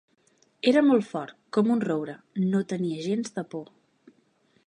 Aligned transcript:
Era 0.69 0.81
molt 0.85 1.05
fort, 1.09 1.35
com 1.57 1.69
un 1.75 1.83
roure, 1.89 2.17
no 2.55 2.61
tenia 2.73 3.05
gens 3.09 3.35
de 3.39 3.47
por. 3.55 3.73